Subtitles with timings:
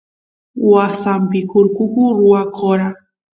[0.71, 1.83] wasampi kurku
[2.19, 2.87] rwakora